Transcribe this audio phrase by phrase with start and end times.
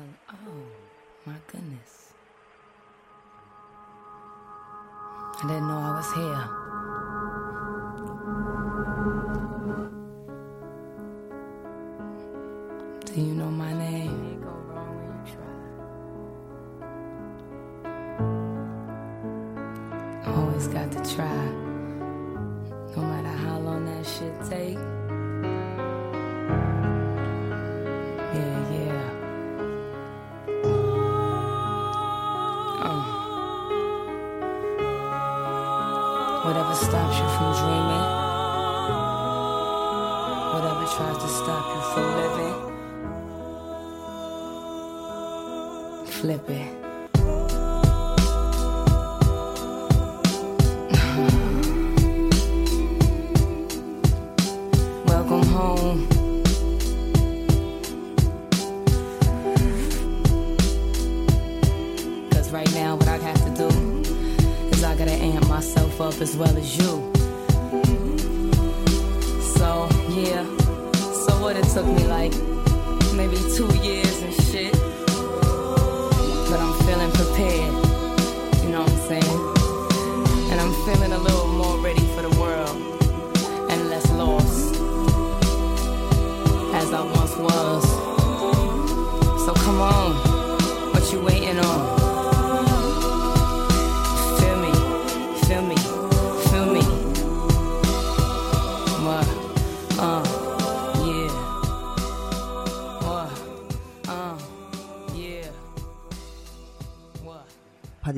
[0.00, 0.62] Oh,
[1.24, 2.12] my goodness.
[5.40, 6.44] I didn't know I was here.
[13.06, 14.40] Do you know my name?
[14.40, 15.52] go wrong when you try.
[20.32, 21.44] Always got to try.
[22.94, 24.78] No matter how long that shit take.
[36.48, 38.06] Whatever stops you from dreaming,
[40.54, 42.56] whatever tries to stop you from living,
[46.06, 46.48] flip
[51.28, 51.44] it.
[65.68, 67.12] myself up as well as you.
[69.56, 70.44] So, yeah.
[71.24, 72.32] So, what it took me like
[73.14, 74.87] maybe two years and shit.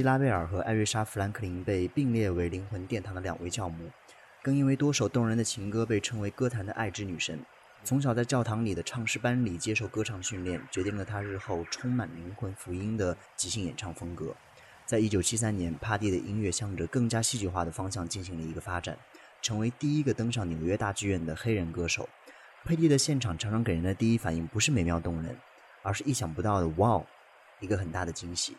[0.00, 3.90] 帕蒂拉贝尔和艾瑞莎·弗兰克林被并列为灵魂殿堂的两位教母，
[4.42, 7.38] 更因为多首动人的情歌被称为歌坛的爱之女神。
[7.84, 14.34] 从小在教堂里的唱诗班里接受歌唱训练，决定了她日后充满灵魂福音的即兴演唱风格。
[14.86, 18.96] 在一九七三年，帕蒂的音乐向着更加戏剧化的方向进行了一个发展，
[19.42, 22.08] 成为第一个登上纽约大剧院的黑人歌手。
[22.64, 25.36] 佩蒂的现场常常给人的第一反应不是美妙动人，
[25.82, 27.06] 而是意想不到的“哇哦”，
[27.60, 28.56] 一个很大的惊喜。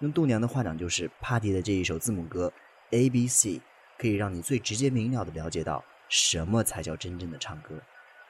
[0.00, 2.50] 用度娘的话讲，就是帕蒂的这一首字母歌
[2.90, 3.60] A B C，
[3.98, 7.74] 可以让你最直接明了的了解到什么才叫真正的唱歌。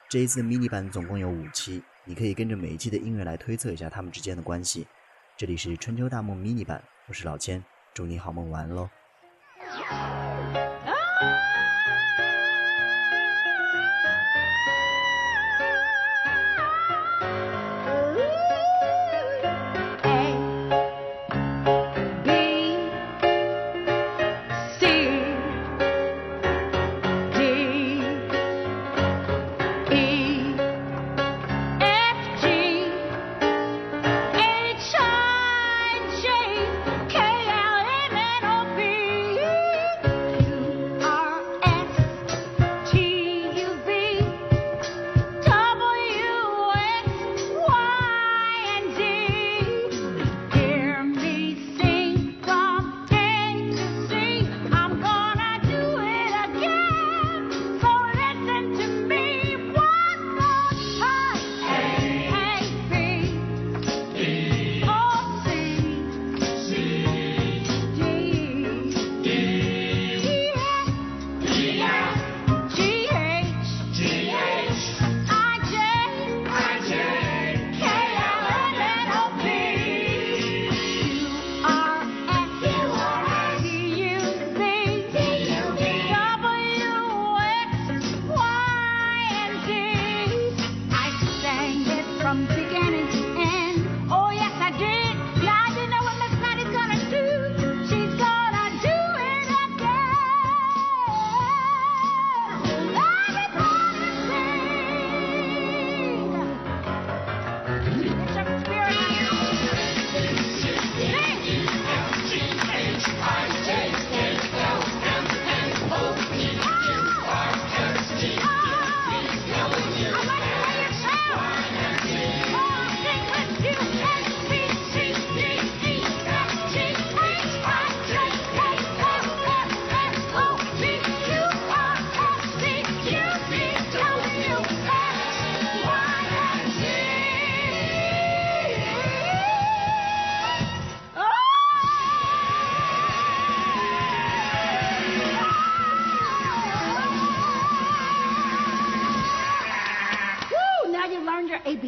[0.09, 4.85] 这一次 mini 版总共有五期，你可以跟着每一期的音乐来推测一下他们之间的关系。
[5.37, 8.89] 这里是春秋大梦 mini 版，我是老千，祝你好梦晚安喽。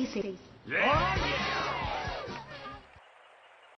[0.06, 0.38] 36.
[0.68, 0.76] Yeah!
[0.76, 1.73] Oh, yeah!